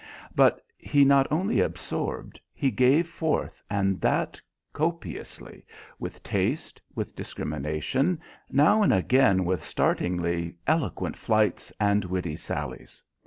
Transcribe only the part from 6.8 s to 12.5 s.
with discrimination, now and again with startlingly eloquent flights and witty